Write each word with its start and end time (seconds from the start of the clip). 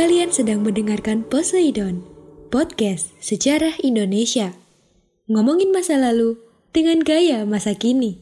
Kalian 0.00 0.32
sedang 0.32 0.64
mendengarkan 0.64 1.28
Poseidon, 1.28 2.00
podcast 2.48 3.12
sejarah 3.20 3.76
Indonesia. 3.84 4.56
Ngomongin 5.28 5.76
masa 5.76 6.00
lalu 6.00 6.40
dengan 6.72 7.04
gaya 7.04 7.44
masa 7.44 7.76
kini. 7.76 8.16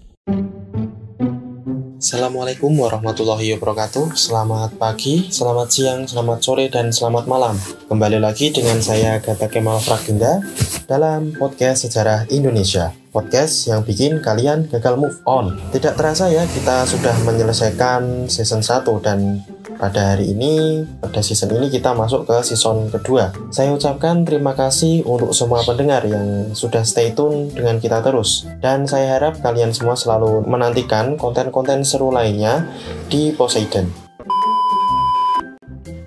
Assalamualaikum 1.98 2.74
warahmatullahi 2.78 3.58
wabarakatuh 3.58 4.14
Selamat 4.14 4.70
pagi, 4.78 5.30
selamat 5.34 5.68
siang, 5.70 6.00
selamat 6.06 6.38
sore, 6.38 6.70
dan 6.70 6.94
selamat 6.94 7.26
malam 7.26 7.58
Kembali 7.90 8.22
lagi 8.22 8.54
dengan 8.54 8.78
saya 8.78 9.18
Gata 9.18 9.50
Kemal 9.50 9.82
Fragenda 9.82 10.38
Dalam 10.86 11.34
podcast 11.34 11.90
Sejarah 11.90 12.30
Indonesia 12.30 12.94
Podcast 13.10 13.66
yang 13.66 13.82
bikin 13.82 14.22
kalian 14.22 14.70
gagal 14.70 14.94
move 14.94 15.18
on 15.26 15.58
Tidak 15.74 15.98
terasa 15.98 16.30
ya 16.30 16.46
kita 16.46 16.86
sudah 16.86 17.18
menyelesaikan 17.26 18.30
season 18.30 18.62
1 18.62 18.86
Dan 19.02 19.42
pada 19.78 20.12
hari 20.12 20.34
ini, 20.34 20.82
pada 20.98 21.22
season 21.22 21.54
ini 21.54 21.70
kita 21.70 21.94
masuk 21.94 22.26
ke 22.26 22.36
season 22.42 22.90
kedua. 22.90 23.30
Saya 23.54 23.70
ucapkan 23.70 24.26
terima 24.26 24.52
kasih 24.58 25.06
untuk 25.06 25.30
semua 25.30 25.62
pendengar 25.62 26.02
yang 26.04 26.50
sudah 26.52 26.82
stay 26.82 27.14
tune 27.14 27.54
dengan 27.54 27.78
kita 27.78 28.02
terus. 28.02 28.44
Dan 28.58 28.90
saya 28.90 29.16
harap 29.16 29.38
kalian 29.38 29.70
semua 29.70 29.94
selalu 29.94 30.42
menantikan 30.44 31.14
konten-konten 31.14 31.86
seru 31.86 32.10
lainnya 32.10 32.66
di 33.06 33.30
Poseidon. 33.30 33.86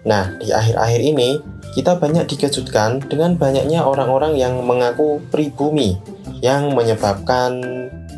Nah, 0.04 0.36
di 0.36 0.52
akhir-akhir 0.52 1.02
ini, 1.02 1.40
kita 1.72 1.96
banyak 1.96 2.28
dikejutkan 2.28 3.08
dengan 3.08 3.40
banyaknya 3.40 3.88
orang-orang 3.88 4.36
yang 4.36 4.60
mengaku 4.60 5.24
pribumi 5.32 5.96
yang 6.44 6.76
menyebabkan 6.76 7.64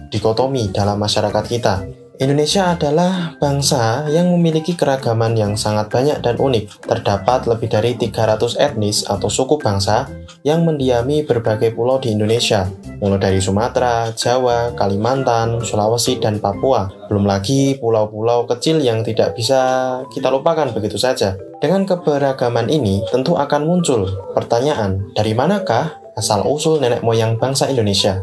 dikotomi 0.10 0.74
dalam 0.74 0.98
masyarakat 0.98 1.46
kita. 1.46 2.03
Indonesia 2.22 2.78
adalah 2.78 3.34
bangsa 3.42 4.06
yang 4.06 4.30
memiliki 4.30 4.78
keragaman 4.78 5.34
yang 5.34 5.58
sangat 5.58 5.90
banyak 5.90 6.22
dan 6.22 6.38
unik. 6.38 6.86
Terdapat 6.86 7.50
lebih 7.50 7.74
dari 7.74 7.98
300 7.98 8.54
etnis 8.62 9.02
atau 9.02 9.34
suku 9.34 9.58
bangsa 9.58 10.06
yang 10.46 10.62
mendiami 10.62 11.26
berbagai 11.26 11.74
pulau 11.74 11.98
di 11.98 12.14
Indonesia, 12.14 12.70
mulai 13.02 13.18
dari 13.18 13.40
Sumatera, 13.42 14.14
Jawa, 14.14 14.78
Kalimantan, 14.78 15.58
Sulawesi, 15.66 16.22
dan 16.22 16.38
Papua. 16.38 16.86
Belum 17.10 17.26
lagi 17.26 17.82
pulau-pulau 17.82 18.46
kecil 18.46 18.78
yang 18.86 19.02
tidak 19.02 19.34
bisa 19.34 19.98
kita 20.14 20.30
lupakan 20.30 20.70
begitu 20.70 21.02
saja. 21.02 21.34
Dengan 21.58 21.90
keberagaman 21.90 22.70
ini, 22.70 23.02
tentu 23.10 23.34
akan 23.40 23.66
muncul 23.66 24.06
pertanyaan, 24.38 25.02
dari 25.18 25.34
manakah 25.34 25.98
asal-usul 26.14 26.78
nenek 26.78 27.02
moyang 27.02 27.42
bangsa 27.42 27.74
Indonesia? 27.74 28.22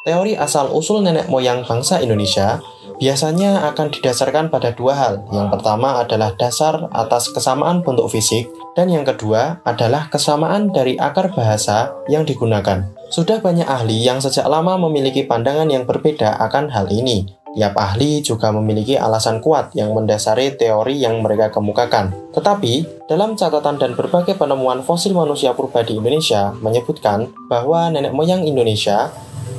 Teori 0.00 0.32
asal-usul 0.32 1.04
nenek 1.04 1.28
moyang 1.28 1.60
bangsa 1.60 2.00
Indonesia 2.00 2.64
biasanya 2.96 3.68
akan 3.68 3.92
didasarkan 3.92 4.48
pada 4.48 4.72
dua 4.72 4.96
hal. 4.96 5.14
Yang 5.28 5.52
pertama 5.52 6.00
adalah 6.00 6.32
dasar 6.40 6.88
atas 6.88 7.28
kesamaan 7.28 7.84
bentuk 7.84 8.08
fisik, 8.08 8.48
dan 8.72 8.88
yang 8.88 9.04
kedua 9.04 9.60
adalah 9.68 10.08
kesamaan 10.08 10.72
dari 10.72 10.96
akar 10.96 11.36
bahasa 11.36 11.92
yang 12.08 12.24
digunakan. 12.24 12.88
Sudah 13.12 13.44
banyak 13.44 13.68
ahli 13.68 14.00
yang 14.00 14.24
sejak 14.24 14.48
lama 14.48 14.80
memiliki 14.88 15.28
pandangan 15.28 15.68
yang 15.68 15.84
berbeda 15.84 16.32
akan 16.48 16.72
hal 16.72 16.88
ini. 16.88 17.36
Tiap 17.50 17.76
ahli 17.76 18.24
juga 18.24 18.54
memiliki 18.56 18.96
alasan 18.96 19.42
kuat 19.44 19.74
yang 19.76 19.92
mendasari 19.92 20.54
teori 20.56 20.96
yang 20.96 21.20
mereka 21.20 21.52
kemukakan. 21.52 22.14
Tetapi, 22.32 23.04
dalam 23.10 23.36
catatan 23.36 23.76
dan 23.76 23.92
berbagai 23.98 24.38
penemuan 24.38 24.80
fosil 24.86 25.12
manusia 25.12 25.52
purba 25.52 25.82
di 25.84 25.98
Indonesia 25.98 26.54
menyebutkan 26.62 27.26
bahwa 27.50 27.90
nenek 27.90 28.14
moyang 28.14 28.46
Indonesia 28.46 29.10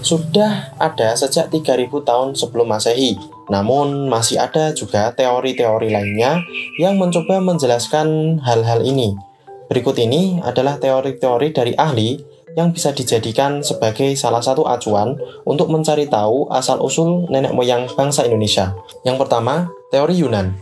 sudah 0.01 0.75
ada 0.77 1.13
sejak 1.13 1.49
3000 1.53 1.89
tahun 2.03 2.33
sebelum 2.33 2.67
Masehi. 2.69 3.17
Namun 3.49 4.09
masih 4.09 4.41
ada 4.41 4.73
juga 4.73 5.13
teori-teori 5.13 5.89
lainnya 5.93 6.41
yang 6.77 6.97
mencoba 6.97 7.41
menjelaskan 7.41 8.39
hal-hal 8.41 8.81
ini. 8.85 9.13
Berikut 9.71 9.95
ini 10.01 10.43
adalah 10.43 10.75
teori-teori 10.81 11.55
dari 11.55 11.73
ahli 11.79 12.19
yang 12.59 12.75
bisa 12.75 12.91
dijadikan 12.91 13.63
sebagai 13.63 14.11
salah 14.19 14.43
satu 14.43 14.67
acuan 14.67 15.15
untuk 15.47 15.71
mencari 15.71 16.11
tahu 16.11 16.51
asal-usul 16.51 17.31
nenek 17.31 17.55
moyang 17.55 17.87
bangsa 17.95 18.27
Indonesia. 18.27 18.75
Yang 19.07 19.23
pertama, 19.23 19.71
teori 19.87 20.19
Yunan. 20.19 20.59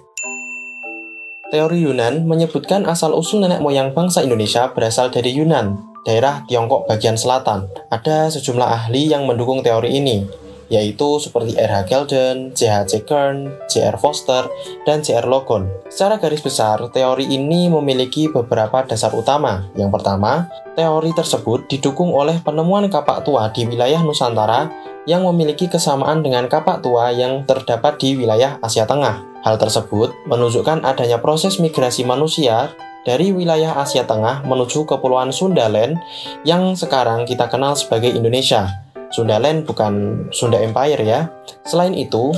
Teori 1.50 1.82
Yunan 1.82 2.30
menyebutkan 2.30 2.86
asal-usul 2.86 3.42
nenek 3.42 3.58
moyang 3.66 3.98
bangsa 3.98 4.22
Indonesia 4.22 4.70
berasal 4.70 5.10
dari 5.10 5.34
Yunan, 5.34 5.89
daerah 6.04 6.44
Tiongkok 6.48 6.88
bagian 6.88 7.20
selatan. 7.20 7.68
Ada 7.92 8.32
sejumlah 8.34 8.68
ahli 8.68 9.12
yang 9.12 9.26
mendukung 9.26 9.64
teori 9.66 10.00
ini, 10.00 10.24
yaitu 10.70 11.18
seperti 11.18 11.58
R.H. 11.58 11.90
Gelden, 11.90 12.54
J.H.C. 12.54 13.04
Kern, 13.04 13.50
J.R. 13.68 13.98
Foster, 13.98 14.46
dan 14.86 15.02
J.R. 15.02 15.26
Logan. 15.26 15.68
Secara 15.90 16.22
garis 16.22 16.46
besar, 16.46 16.78
teori 16.94 17.26
ini 17.26 17.68
memiliki 17.68 18.30
beberapa 18.30 18.86
dasar 18.86 19.12
utama. 19.18 19.66
Yang 19.74 20.00
pertama, 20.00 20.48
teori 20.78 21.12
tersebut 21.12 21.66
didukung 21.68 22.14
oleh 22.14 22.38
penemuan 22.40 22.86
kapak 22.88 23.26
tua 23.26 23.50
di 23.50 23.66
wilayah 23.66 24.00
Nusantara 24.06 24.70
yang 25.10 25.26
memiliki 25.26 25.66
kesamaan 25.66 26.22
dengan 26.22 26.46
kapak 26.46 26.86
tua 26.86 27.10
yang 27.10 27.44
terdapat 27.50 27.98
di 27.98 28.14
wilayah 28.14 28.62
Asia 28.62 28.86
Tengah. 28.86 29.26
Hal 29.42 29.56
tersebut 29.56 30.14
menunjukkan 30.28 30.84
adanya 30.84 31.18
proses 31.24 31.58
migrasi 31.64 32.04
manusia 32.04 32.76
dari 33.10 33.34
wilayah 33.34 33.74
Asia 33.82 34.06
Tengah 34.06 34.46
menuju 34.46 34.86
Kepulauan 34.86 35.34
Sundaland 35.34 35.98
yang 36.46 36.78
sekarang 36.78 37.26
kita 37.26 37.50
kenal 37.50 37.74
sebagai 37.74 38.14
Indonesia. 38.14 38.70
Sundaland 39.10 39.66
bukan 39.66 40.26
Sunda 40.30 40.62
Empire 40.62 41.02
ya. 41.02 41.26
Selain 41.66 41.98
itu, 41.98 42.30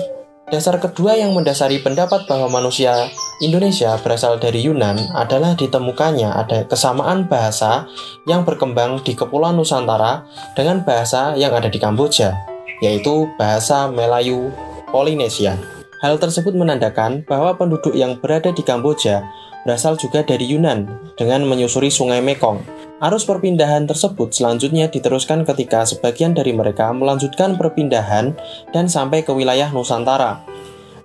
dasar 0.47 0.79
kedua 0.79 1.19
yang 1.19 1.35
mendasari 1.35 1.83
pendapat 1.83 2.23
bahwa 2.23 2.47
manusia 2.47 3.11
Indonesia 3.43 3.99
berasal 3.99 4.39
dari 4.39 4.63
Yunan 4.63 5.11
adalah 5.11 5.59
ditemukannya 5.59 6.31
ada 6.31 6.63
kesamaan 6.63 7.27
bahasa 7.27 7.91
yang 8.23 8.47
berkembang 8.47 9.03
di 9.03 9.11
Kepulauan 9.11 9.59
Nusantara 9.59 10.23
dengan 10.55 10.87
bahasa 10.87 11.35
yang 11.35 11.51
ada 11.51 11.67
di 11.67 11.83
Kamboja, 11.83 12.31
yaitu 12.79 13.27
bahasa 13.35 13.91
Melayu 13.91 14.55
Polinesia. 14.87 15.59
Hal 15.99 16.17
tersebut 16.17 16.55
menandakan 16.55 17.27
bahwa 17.27 17.59
penduduk 17.59 17.93
yang 17.93 18.17
berada 18.17 18.55
di 18.55 18.63
Kamboja 18.63 19.21
berasal 19.63 19.97
juga 19.97 20.25
dari 20.25 20.49
Yunan 20.49 20.87
dengan 21.17 21.45
menyusuri 21.45 21.93
sungai 21.93 22.19
Mekong. 22.19 22.61
Arus 23.01 23.25
perpindahan 23.25 23.89
tersebut 23.89 24.29
selanjutnya 24.29 24.85
diteruskan 24.85 25.41
ketika 25.41 25.81
sebagian 25.89 26.37
dari 26.37 26.53
mereka 26.53 26.93
melanjutkan 26.93 27.57
perpindahan 27.57 28.37
dan 28.69 28.85
sampai 28.85 29.25
ke 29.25 29.33
wilayah 29.33 29.73
Nusantara. 29.73 30.45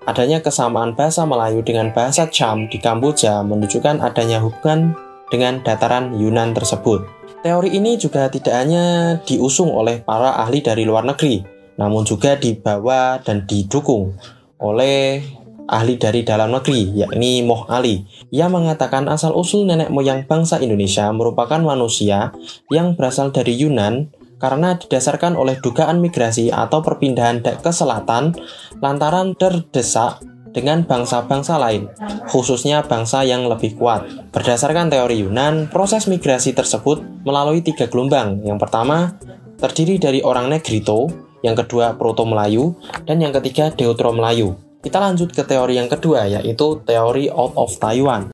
Adanya 0.05 0.45
kesamaan 0.45 0.93
bahasa 0.93 1.25
Melayu 1.25 1.65
dengan 1.65 1.91
bahasa 1.91 2.29
Cham 2.29 2.69
di 2.69 2.79
Kamboja 2.79 3.41
menunjukkan 3.43 4.05
adanya 4.05 4.45
hubungan 4.45 4.95
dengan 5.33 5.65
dataran 5.65 6.15
Yunan 6.15 6.55
tersebut. 6.55 7.03
Teori 7.43 7.75
ini 7.75 7.97
juga 7.97 8.29
tidak 8.31 8.55
hanya 8.55 9.19
diusung 9.25 9.73
oleh 9.73 10.05
para 10.05 10.37
ahli 10.37 10.63
dari 10.63 10.87
luar 10.87 11.03
negeri, 11.07 11.43
namun 11.81 12.07
juga 12.07 12.37
dibawa 12.37 13.19
dan 13.25 13.47
didukung 13.49 14.15
oleh 14.63 15.23
ahli 15.67 15.99
dari 15.99 16.23
dalam 16.23 16.55
negeri, 16.55 16.95
yakni 16.95 17.43
Moh 17.43 17.67
Ali. 17.67 18.07
Ia 18.31 18.47
mengatakan 18.51 19.07
asal-usul 19.11 19.67
nenek 19.67 19.91
moyang 19.91 20.27
bangsa 20.27 20.59
Indonesia 20.63 21.11
merupakan 21.11 21.59
manusia 21.63 22.35
yang 22.71 22.95
berasal 22.95 23.31
dari 23.35 23.55
Yunan 23.59 24.11
karena 24.37 24.77
didasarkan 24.77 25.35
oleh 25.35 25.57
dugaan 25.61 25.99
migrasi 26.01 26.53
atau 26.53 26.85
perpindahan 26.85 27.41
ke 27.41 27.71
selatan 27.73 28.37
lantaran 28.81 29.33
terdesak 29.35 30.21
dengan 30.57 30.89
bangsa-bangsa 30.89 31.61
lain, 31.61 31.93
khususnya 32.33 32.81
bangsa 32.81 33.29
yang 33.29 33.45
lebih 33.45 33.77
kuat. 33.77 34.09
Berdasarkan 34.33 34.89
teori 34.89 35.21
Yunan, 35.21 35.69
proses 35.69 36.09
migrasi 36.09 36.57
tersebut 36.57 37.05
melalui 37.29 37.61
tiga 37.61 37.85
gelombang. 37.93 38.41
Yang 38.41 38.65
pertama, 38.65 39.21
terdiri 39.61 40.01
dari 40.01 40.25
orang 40.25 40.49
Negrito, 40.49 41.13
yang 41.45 41.53
kedua 41.53 42.01
Proto 42.01 42.25
Melayu, 42.25 42.73
dan 43.05 43.21
yang 43.21 43.37
ketiga 43.37 43.69
Deutro 43.69 44.17
Melayu. 44.17 44.66
Kita 44.87 45.03
lanjut 45.03 45.35
ke 45.35 45.43
teori 45.43 45.83
yang 45.83 45.91
kedua, 45.91 46.31
yaitu 46.31 46.79
teori 46.87 47.27
out 47.27 47.59
of 47.59 47.75
Taiwan. 47.83 48.31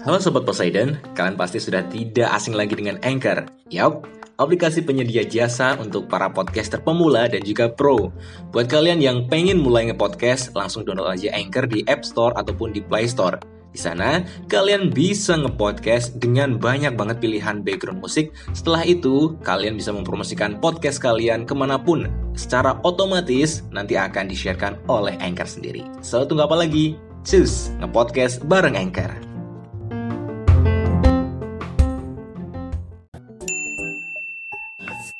Halo 0.00 0.16
Sobat 0.24 0.48
Poseidon, 0.48 0.96
kalian 1.12 1.36
pasti 1.36 1.60
sudah 1.60 1.84
tidak 1.92 2.32
asing 2.32 2.56
lagi 2.56 2.72
dengan 2.80 2.96
Anchor. 3.04 3.44
Yup, 3.68 4.08
aplikasi 4.40 4.88
penyedia 4.88 5.28
jasa 5.28 5.76
untuk 5.76 6.08
para 6.08 6.32
podcaster 6.32 6.80
pemula 6.80 7.28
dan 7.28 7.44
juga 7.44 7.68
pro. 7.68 8.08
Buat 8.48 8.72
kalian 8.72 8.96
yang 8.96 9.28
pengen 9.28 9.60
mulai 9.60 9.92
nge-podcast, 9.92 10.56
langsung 10.56 10.88
download 10.88 11.12
aja 11.12 11.28
Anchor 11.36 11.68
di 11.68 11.84
App 11.84 12.08
Store 12.08 12.32
ataupun 12.32 12.72
di 12.72 12.80
Play 12.80 13.04
Store. 13.04 13.36
Di 13.76 13.84
sana, 13.84 14.24
kalian 14.48 14.88
bisa 14.88 15.36
nge-podcast 15.36 16.16
dengan 16.16 16.56
banyak 16.56 16.96
banget 16.96 17.20
pilihan 17.20 17.60
background 17.60 18.00
musik. 18.00 18.32
Setelah 18.56 18.88
itu, 18.88 19.36
kalian 19.44 19.76
bisa 19.76 19.92
mempromosikan 19.92 20.56
podcast 20.56 20.96
kalian 20.96 21.44
ke 21.44 21.52
mana 21.52 21.76
pun. 21.76 22.08
Secara 22.32 22.80
otomatis, 22.88 23.60
nanti 23.68 24.00
akan 24.00 24.32
di-sharekan 24.32 24.80
oleh 24.88 25.12
Anchor 25.20 25.44
sendiri. 25.44 25.84
So, 26.00 26.24
tunggu 26.24 26.48
apa 26.48 26.56
lagi? 26.56 26.96
Cus, 27.20 27.68
nge-podcast 27.84 28.48
bareng 28.48 28.80
Anchor. 28.80 29.12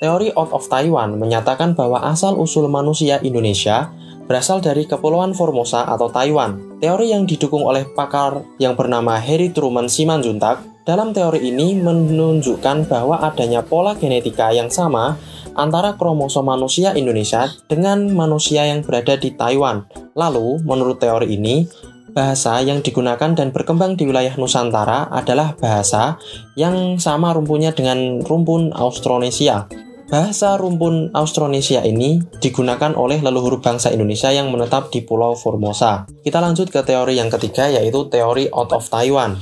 Teori 0.00 0.32
Out 0.32 0.56
of 0.56 0.64
Taiwan 0.72 1.20
menyatakan 1.20 1.76
bahwa 1.76 2.00
asal-usul 2.08 2.72
manusia 2.72 3.20
Indonesia 3.20 3.92
berasal 4.24 4.64
dari 4.64 4.88
Kepulauan 4.88 5.36
Formosa 5.36 5.84
atau 5.84 6.08
Taiwan. 6.08 6.65
Teori 6.76 7.08
yang 7.08 7.24
didukung 7.24 7.64
oleh 7.64 7.88
pakar 7.96 8.44
yang 8.60 8.76
bernama 8.76 9.16
Harry 9.16 9.48
Truman 9.48 9.88
Simanjuntak, 9.88 10.60
dalam 10.84 11.16
teori 11.16 11.48
ini 11.48 11.72
menunjukkan 11.80 12.84
bahwa 12.86 13.16
adanya 13.24 13.64
pola 13.64 13.96
genetika 13.96 14.52
yang 14.52 14.68
sama 14.68 15.16
antara 15.56 15.96
kromosom 15.96 16.44
manusia 16.44 16.92
Indonesia 16.92 17.48
dengan 17.66 18.12
manusia 18.12 18.68
yang 18.68 18.84
berada 18.84 19.16
di 19.16 19.32
Taiwan. 19.32 19.88
Lalu, 20.12 20.60
menurut 20.68 21.00
teori 21.00 21.32
ini, 21.32 21.64
bahasa 22.12 22.60
yang 22.60 22.84
digunakan 22.84 23.32
dan 23.32 23.56
berkembang 23.56 23.96
di 23.96 24.04
wilayah 24.04 24.36
Nusantara 24.36 25.08
adalah 25.08 25.56
bahasa 25.56 26.20
yang 26.60 27.00
sama 27.00 27.32
rumpunnya 27.32 27.72
dengan 27.72 28.20
rumpun 28.20 28.76
Austronesia. 28.76 29.85
Bahasa 30.06 30.54
rumpun 30.54 31.10
Austronesia 31.10 31.82
ini 31.82 32.22
digunakan 32.38 32.94
oleh 32.94 33.18
leluhur 33.18 33.58
bangsa 33.58 33.90
Indonesia 33.90 34.30
yang 34.30 34.54
menetap 34.54 34.94
di 34.94 35.02
Pulau 35.02 35.34
Formosa. 35.34 36.06
Kita 36.22 36.38
lanjut 36.38 36.70
ke 36.70 36.78
teori 36.86 37.18
yang 37.18 37.26
ketiga 37.26 37.66
yaitu 37.66 38.06
teori 38.06 38.46
out 38.54 38.70
of 38.70 38.86
Taiwan. 38.86 39.34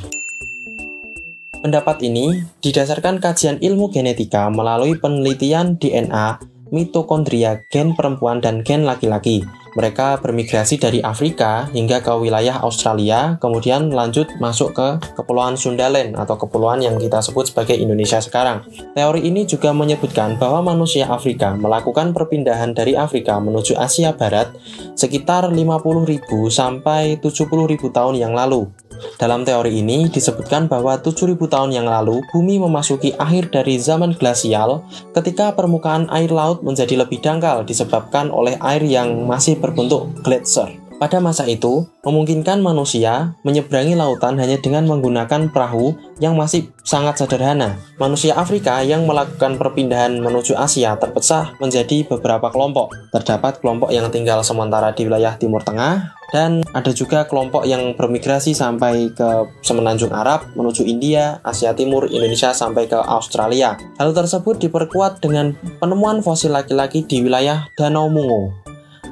Pendapat 1.60 2.00
ini 2.00 2.48
didasarkan 2.64 3.20
kajian 3.20 3.60
ilmu 3.60 3.92
genetika 3.92 4.48
melalui 4.48 4.96
penelitian 4.96 5.76
DNA, 5.76 6.40
mitokondria, 6.72 7.60
gen 7.68 7.92
perempuan 7.92 8.40
dan 8.40 8.64
gen 8.64 8.88
laki-laki. 8.88 9.44
Mereka 9.74 10.22
bermigrasi 10.22 10.78
dari 10.78 11.02
Afrika 11.02 11.66
hingga 11.74 11.98
ke 11.98 12.14
wilayah 12.14 12.62
Australia, 12.62 13.34
kemudian 13.42 13.90
lanjut 13.90 14.30
masuk 14.38 14.70
ke 14.74 14.88
Kepulauan 15.18 15.58
Sundaland 15.58 16.14
atau 16.14 16.38
kepulauan 16.38 16.78
yang 16.78 16.94
kita 16.98 17.18
sebut 17.18 17.50
sebagai 17.50 17.74
Indonesia 17.74 18.22
sekarang. 18.22 18.62
Teori 18.94 19.26
ini 19.26 19.42
juga 19.50 19.74
menyebutkan 19.74 20.38
bahwa 20.38 20.74
manusia 20.74 21.10
Afrika 21.10 21.58
melakukan 21.58 22.14
perpindahan 22.14 22.70
dari 22.70 22.94
Afrika 22.94 23.42
menuju 23.42 23.74
Asia 23.74 24.14
Barat 24.14 24.54
sekitar 24.94 25.50
50.000 25.50 26.22
sampai 26.48 27.18
70.000 27.18 27.90
tahun 27.90 28.14
yang 28.14 28.30
lalu. 28.30 28.70
Dalam 29.16 29.46
teori 29.46 29.80
ini 29.80 30.10
disebutkan 30.10 30.66
bahwa 30.66 30.98
7000 30.98 31.38
tahun 31.46 31.70
yang 31.70 31.86
lalu 31.86 32.20
bumi 32.34 32.58
memasuki 32.58 33.14
akhir 33.14 33.54
dari 33.54 33.78
zaman 33.78 34.16
glasial 34.18 34.84
ketika 35.14 35.54
permukaan 35.54 36.10
air 36.10 36.32
laut 36.32 36.60
menjadi 36.66 37.00
lebih 37.06 37.22
dangkal 37.22 37.62
disebabkan 37.62 38.28
oleh 38.28 38.58
air 38.60 38.82
yang 38.84 39.24
masih 39.24 39.56
berbentuk 39.58 40.10
gletser. 40.26 40.84
Pada 40.94 41.18
masa 41.18 41.42
itu, 41.50 41.90
memungkinkan 42.06 42.62
manusia 42.62 43.34
menyeberangi 43.42 43.98
lautan 43.98 44.38
hanya 44.38 44.62
dengan 44.62 44.86
menggunakan 44.86 45.50
perahu 45.50 45.98
yang 46.22 46.38
masih 46.38 46.70
sangat 46.86 47.18
sederhana. 47.18 47.76
Manusia 47.98 48.38
Afrika 48.38 48.78
yang 48.80 49.02
melakukan 49.02 49.58
perpindahan 49.58 50.22
menuju 50.22 50.54
Asia 50.54 50.94
terpecah 50.94 51.58
menjadi 51.58 52.06
beberapa 52.06 52.46
kelompok. 52.48 52.94
Terdapat 53.10 53.58
kelompok 53.58 53.90
yang 53.90 54.06
tinggal 54.14 54.46
sementara 54.46 54.94
di 54.94 55.02
wilayah 55.04 55.34
Timur 55.34 55.66
Tengah, 55.66 56.14
dan 56.34 56.66
ada 56.74 56.90
juga 56.90 57.22
kelompok 57.30 57.62
yang 57.62 57.94
bermigrasi 57.94 58.58
sampai 58.58 59.14
ke 59.14 59.46
semenanjung 59.62 60.10
Arab 60.10 60.50
menuju 60.58 60.82
India, 60.82 61.38
Asia 61.46 61.70
Timur, 61.78 62.10
Indonesia 62.10 62.50
sampai 62.50 62.90
ke 62.90 62.98
Australia. 62.98 63.78
Hal 64.02 64.10
tersebut 64.10 64.58
diperkuat 64.58 65.22
dengan 65.22 65.54
penemuan 65.78 66.26
fosil 66.26 66.50
laki-laki 66.50 67.06
di 67.06 67.22
wilayah 67.22 67.70
Danau 67.78 68.10
Mungo 68.10 68.64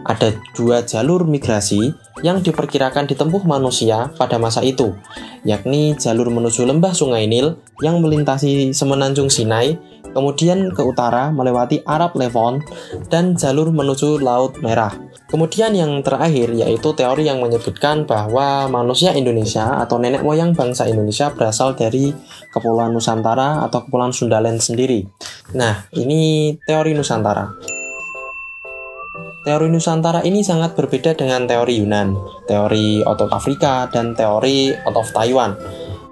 ada 0.03 0.35
dua 0.55 0.83
jalur 0.83 1.23
migrasi 1.23 1.95
yang 2.20 2.44
diperkirakan 2.44 3.09
ditempuh 3.09 3.49
manusia 3.49 4.12
pada 4.20 4.37
masa 4.37 4.61
itu, 4.61 4.93
yakni 5.49 5.97
jalur 5.97 6.29
menuju 6.29 6.69
lembah 6.69 6.93
Sungai 6.93 7.25
Nil 7.25 7.56
yang 7.81 8.05
melintasi 8.05 8.76
semenanjung 8.76 9.32
Sinai, 9.32 9.81
kemudian 10.12 10.69
ke 10.76 10.85
utara 10.85 11.32
melewati 11.32 11.81
Arab 11.88 12.12
Levant, 12.20 12.61
dan 13.09 13.32
jalur 13.32 13.73
menuju 13.73 14.20
Laut 14.20 14.61
Merah. 14.61 14.93
Kemudian 15.32 15.73
yang 15.73 16.05
terakhir 16.05 16.53
yaitu 16.53 16.93
teori 16.93 17.25
yang 17.25 17.41
menyebutkan 17.41 18.05
bahwa 18.05 18.69
manusia 18.69 19.17
Indonesia 19.17 19.81
atau 19.81 19.97
nenek 19.97 20.20
moyang 20.20 20.53
bangsa 20.53 20.85
Indonesia 20.85 21.32
berasal 21.32 21.73
dari 21.73 22.12
Kepulauan 22.53 22.93
Nusantara 22.93 23.64
atau 23.64 23.88
Kepulauan 23.88 24.12
Sundaland 24.12 24.61
sendiri. 24.61 25.09
Nah, 25.56 25.88
ini 25.97 26.53
teori 26.69 26.93
Nusantara. 26.93 27.72
Teori 29.43 29.67
Nusantara 29.67 30.23
ini 30.23 30.47
sangat 30.47 30.79
berbeda 30.79 31.19
dengan 31.19 31.50
teori 31.50 31.83
Yunan, 31.83 32.15
teori 32.47 33.03
out 33.03 33.19
of 33.27 33.35
Afrika, 33.35 33.91
dan 33.91 34.15
teori 34.15 34.71
out 34.87 34.94
of 34.94 35.11
Taiwan. 35.11 35.59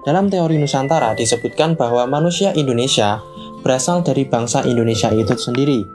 Dalam 0.03 0.27
teori 0.27 0.59
Nusantara 0.59 1.15
disebutkan 1.15 1.79
bahwa 1.79 2.11
manusia 2.11 2.51
Indonesia 2.59 3.23
berasal 3.63 4.03
dari 4.03 4.27
bangsa 4.27 4.67
Indonesia 4.67 5.15
itu 5.15 5.39
sendiri, 5.39 5.87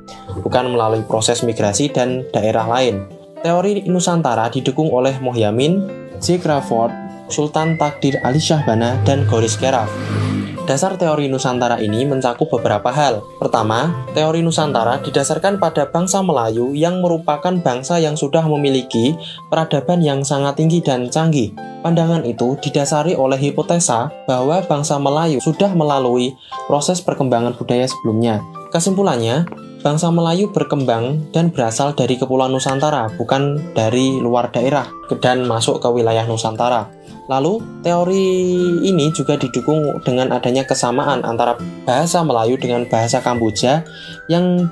bukan 0.48 0.72
melalui 0.72 1.04
proses 1.04 1.44
migrasi 1.44 1.92
dan 1.92 2.24
daerah 2.32 2.72
lain. 2.72 3.04
Teori 3.44 3.84
Nusantara 3.84 4.48
didukung 4.48 4.88
oleh 4.96 5.20
Mohyamin, 5.20 5.92
J. 6.24 6.40
Sultan 7.28 7.76
Takdir 7.76 8.16
Ali 8.24 8.40
Syahbana, 8.40 8.96
dan 9.04 9.28
Goris 9.28 9.60
Keraf. 9.60 9.92
Dasar 10.66 10.98
teori 10.98 11.30
Nusantara 11.30 11.78
ini 11.78 12.10
mencakup 12.10 12.50
beberapa 12.50 12.90
hal. 12.90 13.22
Pertama, 13.38 13.94
teori 14.18 14.42
Nusantara 14.42 14.98
didasarkan 14.98 15.62
pada 15.62 15.86
bangsa 15.86 16.26
Melayu 16.26 16.74
yang 16.74 17.06
merupakan 17.06 17.54
bangsa 17.62 18.02
yang 18.02 18.18
sudah 18.18 18.42
memiliki 18.50 19.14
peradaban 19.54 20.02
yang 20.02 20.26
sangat 20.26 20.58
tinggi 20.58 20.82
dan 20.82 21.14
canggih. 21.14 21.54
Pandangan 21.86 22.26
itu 22.26 22.58
didasari 22.66 23.14
oleh 23.14 23.38
hipotesa 23.38 24.10
bahwa 24.26 24.58
bangsa 24.66 24.98
Melayu 24.98 25.38
sudah 25.38 25.70
melalui 25.78 26.34
proses 26.66 26.98
perkembangan 26.98 27.54
budaya 27.54 27.86
sebelumnya. 27.86 28.42
Kesimpulannya, 28.74 29.46
bangsa 29.86 30.10
Melayu 30.10 30.50
berkembang 30.50 31.30
dan 31.30 31.54
berasal 31.54 31.94
dari 31.94 32.18
Kepulauan 32.18 32.50
Nusantara, 32.50 33.06
bukan 33.22 33.62
dari 33.78 34.18
luar 34.18 34.50
daerah 34.50 34.90
dan 35.22 35.46
masuk 35.46 35.78
ke 35.78 35.86
wilayah 35.94 36.26
Nusantara. 36.26 36.90
Lalu, 37.30 37.62
teori 37.86 38.26
ini 38.82 39.14
juga 39.14 39.38
didukung 39.38 40.02
dengan 40.02 40.34
adanya 40.34 40.66
kesamaan 40.66 41.22
antara 41.22 41.54
bahasa 41.86 42.26
Melayu 42.26 42.58
dengan 42.58 42.90
bahasa 42.90 43.22
Kamboja 43.22 43.86
yang 44.26 44.66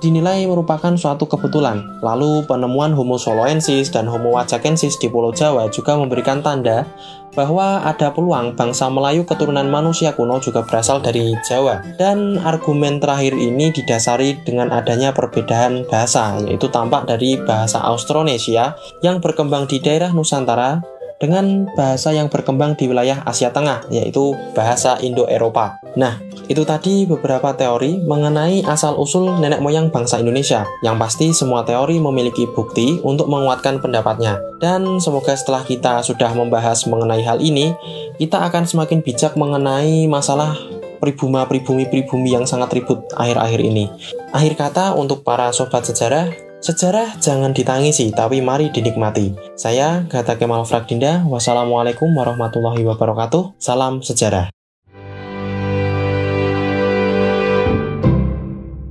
dinilai 0.00 0.48
merupakan 0.48 0.96
suatu 0.96 1.28
kebetulan. 1.28 2.00
Lalu, 2.00 2.48
penemuan 2.48 2.96
Homo 2.96 3.20
soloensis 3.20 3.92
dan 3.92 4.08
Homo 4.08 4.34
wajakensis 4.34 4.96
di 4.96 5.06
Pulau 5.12 5.30
Jawa 5.30 5.68
juga 5.68 5.94
memberikan 6.00 6.40
tanda 6.40 6.88
bahwa 7.34 7.86
ada 7.86 8.10
peluang 8.10 8.58
bangsa 8.58 8.90
Melayu 8.90 9.22
keturunan 9.22 9.66
manusia 9.70 10.10
kuno 10.18 10.42
juga 10.42 10.66
berasal 10.66 10.98
dari 10.98 11.34
Jawa. 11.46 11.82
Dan 11.94 12.42
argumen 12.42 12.98
terakhir 12.98 13.38
ini 13.38 13.70
didasari 13.70 14.42
dengan 14.42 14.74
adanya 14.74 15.14
perbedaan 15.14 15.86
bahasa, 15.86 16.40
yaitu 16.42 16.66
tampak 16.72 17.06
dari 17.06 17.38
bahasa 17.38 17.78
Austronesia 17.86 18.74
yang 19.04 19.22
berkembang 19.22 19.70
di 19.70 19.78
daerah 19.78 20.10
Nusantara 20.10 20.82
dengan 21.20 21.68
bahasa 21.76 22.16
yang 22.16 22.32
berkembang 22.32 22.74
di 22.80 22.88
wilayah 22.88 23.20
Asia 23.28 23.52
Tengah, 23.52 23.92
yaitu 23.92 24.32
bahasa 24.56 24.96
Indo-Eropa. 25.04 25.76
Nah, 26.00 26.16
itu 26.50 26.66
tadi 26.66 27.06
beberapa 27.06 27.54
teori 27.54 28.02
mengenai 28.02 28.66
asal-usul 28.66 29.38
nenek 29.38 29.62
moyang 29.62 29.86
bangsa 29.94 30.18
Indonesia. 30.18 30.66
Yang 30.82 30.96
pasti 30.98 31.26
semua 31.30 31.62
teori 31.62 32.02
memiliki 32.02 32.50
bukti 32.50 32.98
untuk 33.06 33.30
menguatkan 33.30 33.78
pendapatnya. 33.78 34.42
Dan 34.58 34.98
semoga 34.98 35.38
setelah 35.38 35.62
kita 35.62 36.02
sudah 36.02 36.34
membahas 36.34 36.82
mengenai 36.90 37.22
hal 37.22 37.38
ini, 37.38 37.70
kita 38.18 38.42
akan 38.50 38.66
semakin 38.66 38.98
bijak 38.98 39.38
mengenai 39.38 40.10
masalah 40.10 40.58
pribumi-pribumi-pribumi 40.98 42.34
yang 42.34 42.44
sangat 42.50 42.82
ribut 42.82 42.98
akhir-akhir 43.14 43.60
ini. 43.62 43.86
Akhir 44.34 44.58
kata 44.58 44.98
untuk 44.98 45.22
para 45.22 45.54
sobat 45.54 45.86
sejarah, 45.86 46.50
Sejarah 46.60 47.16
jangan 47.16 47.56
ditangisi, 47.56 48.12
tapi 48.12 48.44
mari 48.44 48.68
dinikmati. 48.68 49.32
Saya 49.56 50.04
Gata 50.04 50.36
Kemal 50.36 50.68
Frakdinda, 50.68 51.24
wassalamualaikum 51.24 52.12
warahmatullahi 52.12 52.84
wabarakatuh, 52.84 53.56
salam 53.56 54.04
sejarah. 54.04 54.59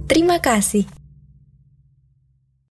Terima 0.09 0.41
kasih. 0.41 0.98